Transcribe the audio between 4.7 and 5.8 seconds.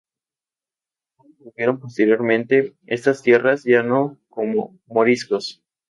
moriscos.